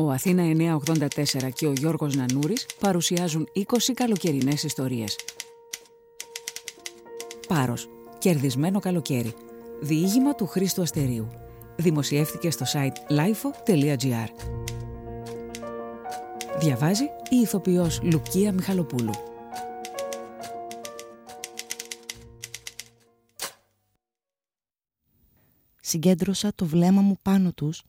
Ο 0.00 0.10
Αθήνα 0.10 0.78
984 0.86 1.50
και 1.54 1.66
ο 1.66 1.72
Γιώργος 1.72 2.14
Νανούρης 2.14 2.66
παρουσιάζουν 2.80 3.48
20 3.54 3.62
καλοκαιρινές 3.94 4.62
ιστορίες. 4.62 5.18
Πάρος. 7.48 7.88
Κερδισμένο 8.18 8.78
καλοκαίρι. 8.78 9.34
Διήγημα 9.80 10.34
του 10.34 10.46
Χρήστου 10.46 10.82
Αστερίου. 10.82 11.28
Δημοσιεύτηκε 11.76 12.50
στο 12.50 12.64
site 12.72 13.12
lifo.gr. 13.12 14.28
Διαβάζει 16.58 17.04
η 17.30 17.36
ηθοποιός 17.36 18.00
Λουκία 18.02 18.52
Μιχαλοπούλου. 18.52 19.12
Συγκέντρωσα 25.80 26.52
το 26.54 26.66
βλέμμα 26.66 27.00
μου 27.00 27.18
πάνω 27.22 27.52
τους 27.52 27.82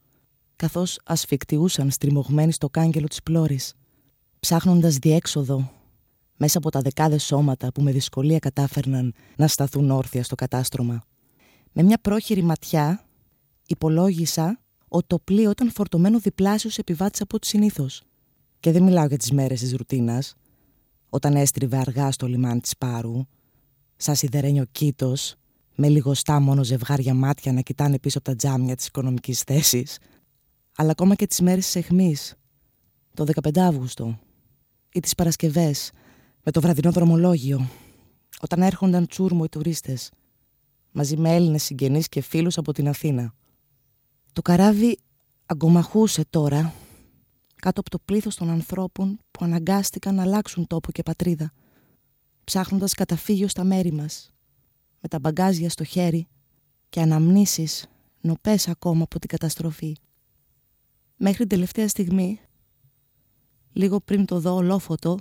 καθώς 0.59 0.99
ασφικτιούσαν 1.03 1.91
στριμωγμένοι 1.91 2.51
στο 2.51 2.69
κάγκελο 2.69 3.07
της 3.07 3.23
πλώρης, 3.23 3.73
ψάχνοντας 4.39 4.95
διέξοδο 4.95 5.71
μέσα 6.37 6.57
από 6.57 6.69
τα 6.69 6.79
δεκάδες 6.81 7.23
σώματα 7.23 7.71
που 7.71 7.81
με 7.81 7.91
δυσκολία 7.91 8.39
κατάφερναν 8.39 9.13
να 9.35 9.47
σταθούν 9.47 9.91
όρθια 9.91 10.23
στο 10.23 10.35
κατάστρωμα. 10.35 11.01
Με 11.71 11.83
μια 11.83 11.97
πρόχειρη 11.97 12.41
ματιά 12.41 13.05
υπολόγισα 13.65 14.59
ότι 14.87 15.07
το 15.07 15.19
πλοίο 15.19 15.49
ήταν 15.49 15.71
φορτωμένο 15.71 16.19
διπλάσιους 16.19 16.77
επιβάτης 16.77 17.21
από 17.21 17.35
ό,τι 17.35 17.47
συνήθως. 17.47 18.03
Και 18.59 18.71
δεν 18.71 18.83
μιλάω 18.83 19.05
για 19.05 19.17
τις 19.17 19.31
μέρες 19.31 19.59
της 19.59 19.75
ρουτίνας, 19.75 20.35
όταν 21.09 21.35
έστριβε 21.35 21.77
αργά 21.77 22.11
στο 22.11 22.27
λιμάνι 22.27 22.59
της 22.59 22.77
Πάρου, 22.77 23.25
σαν 23.95 24.15
σιδερένιο 24.15 24.65
κήτος, 24.71 25.35
με 25.75 25.89
λιγοστά 25.89 26.39
μόνο 26.39 26.63
ζευγάρια 26.63 27.13
μάτια 27.13 27.53
να 27.53 27.61
κοιτάνε 27.61 27.99
πίσω 27.99 28.17
από 28.17 28.29
τα 28.29 28.35
τζάμια 28.35 28.75
της 28.75 28.87
οικονομικής 28.87 29.41
θέσης, 29.41 29.97
αλλά 30.79 30.91
ακόμα 30.91 31.15
και 31.15 31.27
τις 31.27 31.41
μέρες 31.41 31.65
της 31.65 31.75
εχμής, 31.75 32.35
το 33.13 33.25
15 33.25 33.59
Αύγουστο 33.59 34.19
ή 34.93 34.99
τις 34.99 35.15
Παρασκευές, 35.15 35.91
με 36.43 36.51
το 36.51 36.61
βραδινό 36.61 36.91
δρομολόγιο, 36.91 37.69
όταν 38.41 38.61
έρχονταν 38.61 39.07
τσούρμο 39.07 39.41
οι 39.45 39.49
τουρίστες, 39.49 40.11
μαζί 40.91 41.17
με 41.17 41.35
Έλληνες 41.35 41.63
συγγενείς 41.63 42.07
και 42.07 42.21
φίλους 42.21 42.57
από 42.57 42.73
την 42.73 42.87
Αθήνα. 42.87 43.33
Το 44.33 44.41
καράβι 44.41 44.97
αγκομαχούσε 45.45 46.25
τώρα 46.29 46.73
κάτω 47.55 47.79
από 47.79 47.89
το 47.89 47.99
πλήθος 48.05 48.35
των 48.35 48.49
ανθρώπων 48.49 49.19
που 49.31 49.45
αναγκάστηκαν 49.45 50.15
να 50.15 50.21
αλλάξουν 50.21 50.67
τόπο 50.67 50.91
και 50.91 51.03
πατρίδα, 51.03 51.51
ψάχνοντας 52.43 52.93
καταφύγιο 52.93 53.47
στα 53.47 53.63
μέρη 53.63 53.91
μας, 53.91 54.31
με 54.99 55.07
τα 55.07 55.19
μπαγκάζια 55.19 55.69
στο 55.69 55.83
χέρι 55.83 56.27
και 56.89 57.01
αναμνήσεις 57.01 57.85
νοπές 58.21 58.67
ακόμα 58.67 59.03
από 59.03 59.19
την 59.19 59.29
καταστροφή. 59.29 59.95
Μέχρι 61.21 61.37
την 61.37 61.47
τελευταία 61.47 61.87
στιγμή, 61.87 62.39
λίγο 63.73 63.99
πριν 63.99 64.25
το 64.25 64.39
δω 64.39 64.53
ολόφωτο, 64.53 65.19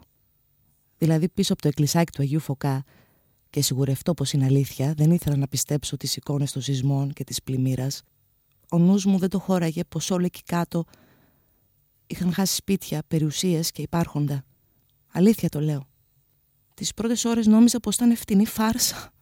δηλαδή 0.99 1.29
πίσω 1.29 1.53
από 1.53 1.63
το 1.63 1.69
εκκλησάκι 1.69 2.13
του 2.13 2.23
Αγίου 2.23 2.41
Φωκά 2.41 2.85
και 3.51 3.63
σιγουρευτώ 3.63 4.15
πως 4.15 4.33
είναι 4.33 4.45
αλήθεια, 4.45 4.95
δεν 4.95 5.11
ήθελα 5.11 5.37
να 5.37 5.49
πιστέψω 5.49 5.97
τις 5.97 6.17
εικόνες 6.17 6.53
των 6.53 6.63
σεισμών 6.63 7.13
και 7.13 7.25
της 7.25 7.43
πλημμύρας, 7.43 8.03
ο 8.71 8.79
νους 8.79 9.05
μου 9.05 9.19
δεν 9.19 9.29
το 9.29 9.39
χώραγε 9.39 9.85
πως 9.85 10.11
όλο 10.11 10.25
εκεί 10.25 10.43
κάτω 10.43 10.85
είχαν 12.07 12.33
χάσει 12.33 12.55
σπίτια, 12.55 13.03
περιουσίες 13.09 13.71
και 13.71 13.83
υπάρχοντα. 13.83 14.45
Αλήθεια 15.13 15.49
το 15.49 15.61
λέω. 15.61 15.89
Τις 16.75 16.95
πρώτες 16.95 17.25
ώρες 17.25 17.47
νόμιζα 17.47 17.81
πως 17.81 17.95
ήταν 17.95 18.17
φτηνή 18.17 18.47
φάρσα. 18.47 19.13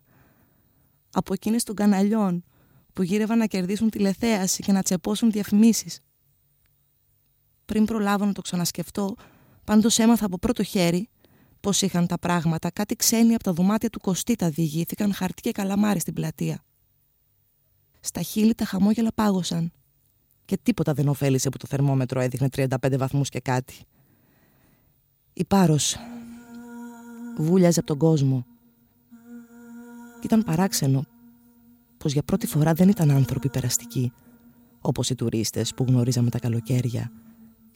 Από 1.11 1.33
εκείνες 1.33 1.63
των 1.65 1.75
καναλιών 1.75 2.45
που 2.93 3.03
γύρευαν 3.03 3.39
να 3.39 3.47
κερδίσουν 3.47 3.91
τηλεθέαση 3.91 4.63
και 4.63 4.73
να 4.73 4.83
τσεπώσουν 4.83 5.31
διαφημίσεις. 5.31 6.01
Πριν 7.67 7.85
προλάβω 7.85 8.25
να 8.25 8.33
το 8.33 8.41
ξανασκεφτώ, 8.41 9.15
πάντως 9.65 9.99
έμαθα 9.99 10.27
από 10.27 10.39
πρώτο 10.39 10.63
χέρι 10.63 11.09
πώς 11.61 11.83
είχαν 11.83 12.07
τα 12.07 12.19
πράγματα. 12.19 12.71
Κάτι 12.71 12.97
ξένοι 12.97 13.35
από 13.35 13.43
τα 13.43 13.53
δωμάτια 13.53 13.91
του 13.91 14.01
Κωστή 14.01 14.35
τα 14.37 14.51
διηγήθηκαν 14.51 15.15
χαρτί 15.15 15.41
και 15.41 15.53
καλαμάρι 15.53 16.01
στην 16.01 16.15
πλατεία. 16.15 16.63
Στα 18.01 18.23
χείλη 18.23 18.55
τα 18.55 18.65
χαμόγελα 18.65 19.13
πάγωσαν. 19.15 19.73
Και 20.45 20.59
τίποτα 20.63 20.93
δεν 20.93 21.09
ωφέλησε 21.09 21.49
που 21.49 21.57
το 21.57 21.67
θερμόμετρο 21.67 22.21
έδειχνε 22.21 22.49
35 22.57 22.67
βαθμούς 22.99 23.29
και 23.29 23.41
κάτι. 23.41 23.75
Η 25.33 25.45
Πάρος 25.45 25.97
βούλιαζε 27.39 27.79
από 27.79 27.89
τον 27.89 27.99
κόσμο. 27.99 28.47
Και 30.21 30.27
ήταν 30.27 30.43
παράξενο 30.43 31.05
πως 31.99 32.13
για 32.13 32.23
πρώτη 32.23 32.47
φορά 32.47 32.73
δεν 32.73 32.89
ήταν 32.89 33.11
άνθρωποι 33.11 33.49
περαστικοί, 33.49 34.13
όπως 34.81 35.11
οι 35.11 35.15
τουρίστες 35.15 35.75
που 35.75 35.85
γνωρίζαμε 35.89 36.31
τα 36.31 36.39
καλοκαίρια 36.39 37.13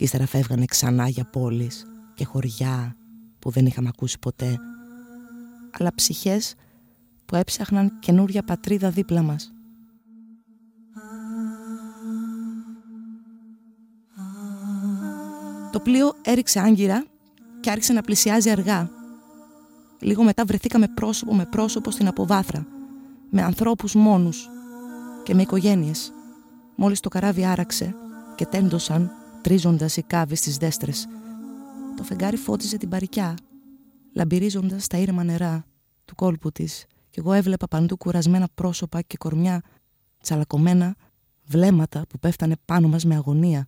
Ύστερα 0.01 0.27
φεύγανε 0.27 0.65
ξανά 0.65 1.09
για 1.09 1.25
πόλεις 1.25 1.87
και 2.15 2.25
χωριά 2.25 2.97
που 3.39 3.51
δεν 3.51 3.67
είχαμε 3.67 3.89
ακούσει 3.89 4.19
ποτέ. 4.19 4.59
Αλλά 5.79 5.95
ψυχές 5.95 6.55
που 7.27 7.37
έψαχναν 7.37 7.99
καινούρια 7.99 8.43
πατρίδα 8.43 8.91
δίπλα 8.91 9.23
μας. 9.23 9.53
Το 15.73 15.81
πλοίο 15.81 16.15
έριξε 16.23 16.61
άγκυρα 16.61 17.05
και 17.61 17.71
άρχισε 17.71 17.93
να 17.93 18.01
πλησιάζει 18.01 18.51
αργά. 18.51 18.91
Λίγο 20.01 20.23
μετά 20.23 20.45
βρεθήκαμε 20.45 20.89
πρόσωπο 20.89 21.35
με 21.35 21.47
πρόσωπο 21.47 21.91
στην 21.91 22.07
αποβάθρα, 22.07 22.67
με 23.31 23.43
ανθρώπους 23.43 23.95
μόνους 23.95 24.49
και 25.25 25.35
με 25.35 25.43
οικογένειες. 25.43 26.13
Μόλις 26.75 27.01
το 27.01 27.09
καράβι 27.09 27.45
άραξε 27.45 27.95
και 28.35 28.47
τέντωσαν 28.47 29.11
τρίζοντας 29.41 29.97
οι 29.97 30.03
κάβοι 30.03 30.35
στι 30.35 30.51
δέστρες. 30.51 31.07
Το 31.97 32.03
φεγγάρι 32.03 32.37
φώτιζε 32.37 32.77
την 32.77 32.89
παρικιά, 32.89 33.35
λαμπυρίζοντας 34.13 34.87
τα 34.87 34.99
ήρεμα 34.99 35.25
νερά 35.25 35.65
του 36.05 36.15
κόλπου 36.15 36.53
της, 36.53 36.87
και 37.11 37.21
εγώ 37.21 37.33
έβλεπα 37.33 37.69
παντού 37.69 37.97
κουρασμένα 37.97 38.49
πρόσωπα 38.55 39.01
και 39.03 39.17
κορμιά, 39.17 39.63
τσαλακωμένα 40.23 40.97
βλέμματα 41.45 42.07
που 42.09 42.19
πέφτανε 42.19 42.55
πάνω 42.65 42.89
μας 42.89 43.05
με 43.05 43.15
αγωνία. 43.15 43.67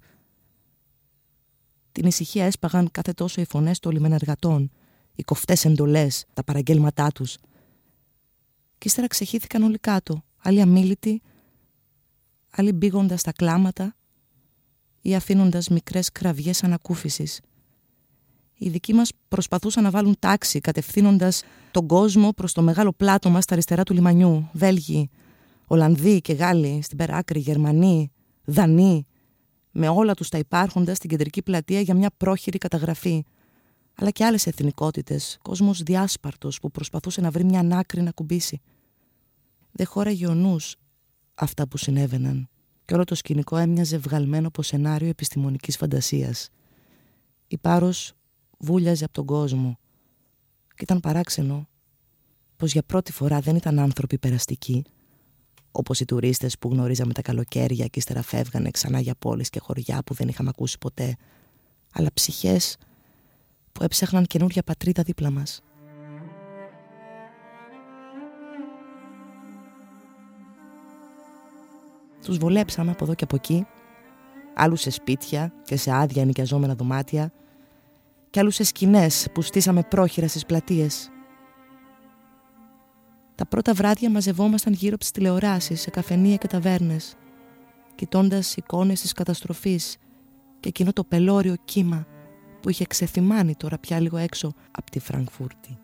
Την 1.92 2.06
ησυχία 2.06 2.44
έσπαγαν 2.44 2.90
κάθε 2.90 3.12
τόσο 3.12 3.40
οι 3.40 3.44
φωνές 3.44 3.78
των 3.78 3.92
λιμενεργατών, 3.92 4.70
οι 5.14 5.22
κοφτές 5.22 5.64
εντολές, 5.64 6.24
τα 6.32 6.44
παραγγέλματά 6.44 7.08
τους. 7.08 7.36
Κι 8.78 8.86
ύστερα 8.86 9.06
ξεχύθηκαν 9.06 9.62
όλοι 9.62 9.78
κάτω, 9.78 10.22
άλλοι 10.38 10.60
αμήλυτοι, 10.60 11.22
άλλοι 12.50 12.72
μπήγοντας 12.72 13.22
τα 13.22 13.32
κλάματα, 13.32 13.94
ή 15.02 15.14
αφήνοντας 15.14 15.68
μικρές 15.68 16.12
κραυγές 16.12 16.62
ανακούφισης. 16.62 17.40
Οι 18.54 18.68
δικοί 18.68 18.94
μας 18.94 19.12
προσπαθούσαν 19.28 19.82
να 19.82 19.90
βάλουν 19.90 20.16
τάξη, 20.18 20.60
κατευθύνοντας 20.60 21.42
τον 21.70 21.86
κόσμο 21.86 22.30
προς 22.30 22.52
το 22.52 22.62
μεγάλο 22.62 22.92
πλάτωμα 22.92 23.40
στα 23.40 23.52
αριστερά 23.52 23.82
του 23.82 23.94
λιμανιού. 23.94 24.48
Βέλγοι, 24.52 25.10
Ολλανδοί 25.66 26.20
και 26.20 26.32
Γάλλοι, 26.32 26.82
στην 26.82 26.96
περάκρη, 26.96 27.40
Γερμανοί, 27.40 28.12
Δανείοι, 28.44 29.06
με 29.70 29.88
όλα 29.88 30.14
τους 30.14 30.28
τα 30.28 30.38
υπάρχοντα 30.38 30.94
στην 30.94 31.10
κεντρική 31.10 31.42
πλατεία 31.42 31.80
για 31.80 31.94
μια 31.94 32.10
πρόχειρη 32.16 32.58
καταγραφή. 32.58 33.24
Αλλά 33.94 34.10
και 34.10 34.24
άλλες 34.24 34.46
εθνικότητες, 34.46 35.38
κόσμος 35.42 35.82
διάσπαρτος 35.82 36.60
που 36.60 36.70
προσπαθούσε 36.70 37.20
να 37.20 37.30
βρει 37.30 37.44
μια 37.44 37.68
άκρη 37.72 38.02
να 38.02 38.10
κουμπίσει. 38.10 38.60
Δεν 39.72 39.86
χώραγε 39.86 40.26
ο 40.26 40.34
νους 40.34 40.76
αυτά 41.34 41.68
που 41.68 41.76
συνέβαιναν 41.76 42.48
και 42.84 42.94
όλο 42.94 43.04
το 43.04 43.14
σκηνικό 43.14 43.56
έμοιαζε 43.56 43.96
βγαλμένο 43.96 44.46
από 44.46 44.62
σενάριο 44.62 45.08
επιστημονικής 45.08 45.76
φαντασίας. 45.76 46.48
Η 47.46 47.58
Πάρος 47.58 48.12
βούλιαζε 48.58 49.04
από 49.04 49.12
τον 49.12 49.26
κόσμο 49.26 49.78
και 50.68 50.82
ήταν 50.82 51.00
παράξενο 51.00 51.68
πως 52.56 52.72
για 52.72 52.82
πρώτη 52.82 53.12
φορά 53.12 53.40
δεν 53.40 53.56
ήταν 53.56 53.78
άνθρωποι 53.78 54.18
περαστικοί 54.18 54.84
όπως 55.72 56.00
οι 56.00 56.04
τουρίστες 56.04 56.58
που 56.58 56.68
γνωρίζαμε 56.68 57.12
τα 57.12 57.22
καλοκαίρια 57.22 57.86
και 57.86 57.98
ύστερα 57.98 58.22
φεύγανε 58.22 58.70
ξανά 58.70 59.00
για 59.00 59.14
πόλεις 59.14 59.50
και 59.50 59.58
χωριά 59.58 60.02
που 60.06 60.14
δεν 60.14 60.28
είχαμε 60.28 60.48
ακούσει 60.48 60.78
ποτέ 60.78 61.16
αλλά 61.92 62.08
ψυχές 62.14 62.76
που 63.72 63.82
έψαχναν 63.82 64.26
καινούρια 64.26 64.62
πατρίδα 64.62 65.02
δίπλα 65.02 65.30
μας. 65.30 65.62
Τους 72.24 72.38
βολέψαμε 72.38 72.90
από 72.90 73.04
εδώ 73.04 73.14
και 73.14 73.24
από 73.24 73.36
εκεί, 73.36 73.66
άλλους 74.54 74.80
σε 74.80 74.90
σπίτια 74.90 75.52
και 75.64 75.76
σε 75.76 75.92
άδεια 75.92 76.24
νοικιαζόμενα 76.24 76.74
δωμάτια 76.74 77.32
και 78.30 78.40
άλλους 78.40 78.54
σε 78.54 78.64
σκηνές 78.64 79.28
που 79.32 79.42
στήσαμε 79.42 79.82
πρόχειρα 79.82 80.28
στις 80.28 80.46
πλατείες. 80.46 81.10
Τα 83.34 83.46
πρώτα 83.46 83.74
βράδια 83.74 84.10
μαζευόμασταν 84.10 84.72
γύρω 84.72 84.92
από 84.94 85.02
τις 85.02 85.10
τηλεοράσεις, 85.10 85.80
σε 85.80 85.90
καφενεία 85.90 86.36
και 86.36 86.46
ταβέρνες, 86.46 87.14
κοιτώντας 87.94 88.56
εικόνες 88.56 89.00
της 89.00 89.12
καταστροφής 89.12 89.96
και 90.60 90.68
εκείνο 90.68 90.92
το 90.92 91.04
πελώριο 91.04 91.54
κύμα 91.64 92.06
που 92.60 92.70
είχε 92.70 92.84
ξεθυμάνει 92.84 93.54
τώρα 93.54 93.78
πια 93.78 94.00
λίγο 94.00 94.16
έξω 94.16 94.54
από 94.70 94.90
τη 94.90 94.98
Φραγκφούρτη. 94.98 95.78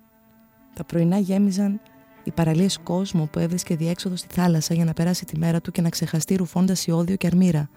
Τα 0.75 0.85
πρωινά 0.85 1.19
γέμιζαν 1.19 1.81
οι 2.25 2.31
παραλίες 2.31 2.79
κόσμο 2.79 3.29
που 3.33 3.39
έβρισκε 3.39 3.77
διέξοδο 3.77 4.17
στη 4.17 4.35
θάλασσα 4.35 4.75
για 4.75 4.85
να 4.85 4.93
περάσει 4.93 5.25
τη 5.25 5.39
μέρα 5.39 5.61
του 5.61 5.71
και 5.71 5.81
να 5.81 5.89
ξεχαστεί 5.89 6.37
ρουφώντας 6.37 6.87
ιόδιο 6.87 7.17
και 7.17 7.27
αρμύρα. 7.27 7.69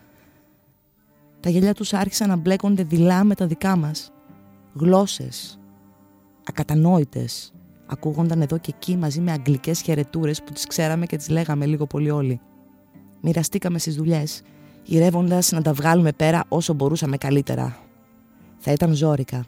Τα 1.39 1.49
γέλια 1.49 1.73
τους 1.73 1.93
άρχισαν 1.93 2.29
να 2.29 2.35
μπλέκονται 2.35 2.83
δειλά 2.83 3.23
με 3.23 3.35
τα 3.35 3.47
δικά 3.47 3.75
μας. 3.75 4.11
Γλώσσες, 4.73 5.59
ακατανόητες, 6.43 7.53
ακούγονταν 7.85 8.41
εδώ 8.41 8.57
και 8.57 8.73
εκεί 8.75 8.97
μαζί 8.97 9.21
με 9.21 9.31
αγγλικές 9.31 9.81
χαιρετούρες 9.81 10.43
που 10.43 10.51
τις 10.51 10.67
ξέραμε 10.67 11.05
και 11.05 11.17
τις 11.17 11.29
λέγαμε 11.29 11.65
λίγο 11.65 11.85
πολύ 11.85 12.09
όλοι. 12.09 12.39
Μοιραστήκαμε 13.21 13.79
στις 13.79 13.95
δουλειές, 13.95 14.41
γυρεύοντας 14.83 15.51
να 15.51 15.61
τα 15.61 15.73
βγάλουμε 15.73 16.11
πέρα 16.11 16.43
όσο 16.47 16.73
μπορούσαμε 16.73 17.17
καλύτερα. 17.17 17.77
Θα 18.57 18.71
ήταν 18.71 18.93
ζώρικα. 18.93 19.45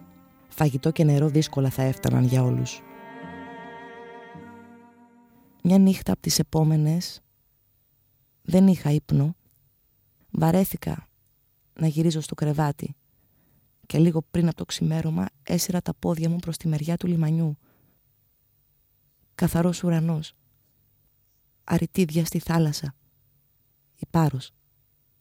Φαγητό 0.48 0.92
και 0.92 1.04
νερό 1.04 1.28
δύσκολα 1.28 1.70
θα 1.70 1.84
έφταναν 1.84 2.24
για 2.24 2.44
όλους. 2.44 2.82
Μια 5.66 5.78
νύχτα 5.78 6.12
από 6.12 6.22
τις 6.22 6.40
επόμενες 6.40 7.22
δεν 8.42 8.68
είχα 8.68 8.92
ύπνο. 8.92 9.36
Βαρέθηκα 10.32 11.10
να 11.74 11.88
γυρίζω 11.88 12.22
στο 12.22 12.36
κρεβάτι 12.36 12.96
και 13.86 14.00
λίγο 14.00 14.22
πριν 14.32 14.48
από 14.48 14.56
το 14.56 14.66
ξημέρωμα 14.66 15.26
έσυρα 15.44 15.82
τα 15.82 15.94
πόδια 15.94 16.30
μου 16.30 16.36
προς 16.36 16.58
τη 16.58 16.68
μεριά 16.68 16.98
του 16.98 17.08
λιμανιού. 17.08 17.58
Καθαρός 19.36 19.84
ουρανός. 19.84 20.34
Αριτίδια 21.64 22.26
στη 22.26 22.40
θάλασσα. 22.40 22.96
Υπάρος. 23.96 24.52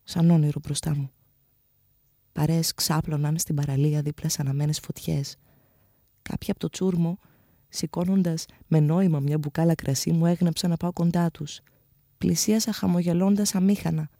Σαν 0.02 0.30
όνειρο 0.30 0.60
μπροστά 0.62 0.96
μου. 0.96 1.10
Παρέες 2.32 2.74
ξάπλωναν 2.74 3.38
στην 3.38 3.54
παραλία 3.54 4.02
δίπλα 4.02 4.28
σαν 4.28 4.46
αναμένες 4.46 4.80
φωτιές. 4.80 5.36
Κάποιοι 6.22 6.50
από 6.50 6.58
το 6.58 6.68
τσούρμο, 6.68 7.18
σηκώνοντας 7.72 8.46
με 8.66 8.80
νόημα 8.80 9.20
μια 9.20 9.38
μπουκάλα 9.38 9.74
κρασί, 9.74 10.12
μου 10.12 10.26
έγνεψαν 10.26 10.70
να 10.70 10.76
πάω 10.76 10.92
κοντά 10.92 11.30
τους. 11.30 11.60
Πλησίασα 12.18 12.72
χαμογελώντας 12.72 13.54
αμήχανα– 13.54 14.08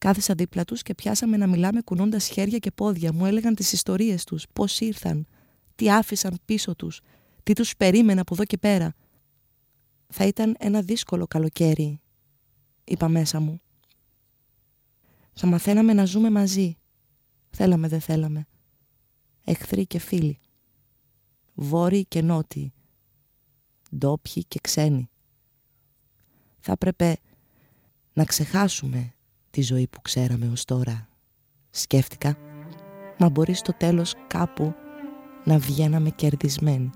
Κάθισα 0.00 0.34
δίπλα 0.34 0.64
τους 0.64 0.82
και 0.82 0.94
πιάσαμε 0.94 1.36
να 1.36 1.46
μιλάμε 1.46 1.80
κουνώντας 1.80 2.28
χέρια 2.28 2.58
και 2.58 2.70
πόδια. 2.70 3.12
Μου 3.12 3.26
έλεγαν 3.26 3.54
τις 3.54 3.72
ιστορίες 3.72 4.24
τους, 4.24 4.46
πώς 4.52 4.80
ήρθαν, 4.80 5.26
τι 5.74 5.90
άφησαν 5.90 6.38
πίσω 6.44 6.76
τους, 6.76 7.00
τι 7.42 7.52
τους 7.52 7.76
περίμενα 7.76 8.20
από 8.20 8.34
εδώ 8.34 8.44
και 8.44 8.58
πέρα. 8.58 8.94
Θα 10.08 10.26
ήταν 10.26 10.56
ένα 10.58 10.82
δύσκολο 10.82 11.26
καλοκαίρι, 11.26 12.00
είπα 12.84 13.08
μέσα 13.08 13.40
μου. 13.40 13.60
Θα 15.32 15.46
μαθαίναμε 15.46 15.92
να 15.92 16.04
ζούμε 16.04 16.30
μαζί. 16.30 16.76
Θέλαμε 17.50 17.88
δεν 17.88 18.00
θέλαμε. 18.00 18.46
Εχθροί 19.44 19.86
και 19.86 19.98
φίλοι. 19.98 20.38
Βόρειοι 21.54 22.04
και 22.04 22.22
νότιοι. 22.22 22.72
Ντόπιοι 23.96 24.44
και 24.44 24.58
ξένοι. 24.62 25.10
Θα 26.60 26.72
έπρεπε 26.72 27.16
να 28.12 28.24
ξεχάσουμε 28.24 29.14
τη 29.50 29.62
ζωή 29.62 29.86
που 29.86 30.00
ξέραμε 30.00 30.48
ως 30.48 30.64
τώρα. 30.64 31.08
Σκέφτηκα, 31.70 32.36
μα 33.18 33.28
μπορεί 33.28 33.54
στο 33.54 33.72
τέλος 33.72 34.14
κάπου 34.26 34.74
να 35.44 35.58
βγαίναμε 35.58 36.10
κερδισμένοι. 36.10 36.90